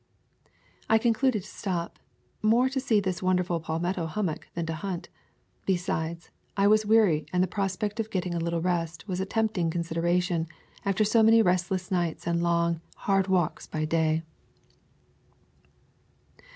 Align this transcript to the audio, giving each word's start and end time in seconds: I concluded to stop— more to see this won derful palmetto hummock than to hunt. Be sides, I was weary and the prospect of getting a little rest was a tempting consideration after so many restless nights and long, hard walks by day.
I 0.89 0.97
concluded 0.97 1.43
to 1.43 1.47
stop— 1.47 1.99
more 2.51 2.69
to 2.69 2.79
see 2.79 2.99
this 2.99 3.21
won 3.21 3.35
derful 3.35 3.59
palmetto 3.59 4.07
hummock 4.07 4.47
than 4.55 4.65
to 4.65 4.73
hunt. 4.73 5.09
Be 5.67 5.77
sides, 5.77 6.31
I 6.57 6.65
was 6.65 6.87
weary 6.87 7.27
and 7.31 7.43
the 7.43 7.47
prospect 7.47 7.99
of 7.99 8.09
getting 8.09 8.33
a 8.33 8.39
little 8.39 8.61
rest 8.63 9.07
was 9.07 9.19
a 9.19 9.27
tempting 9.27 9.69
consideration 9.69 10.47
after 10.85 11.03
so 11.03 11.21
many 11.21 11.43
restless 11.43 11.91
nights 11.91 12.25
and 12.25 12.41
long, 12.41 12.81
hard 13.05 13.27
walks 13.27 13.67
by 13.67 13.85
day. 13.85 14.23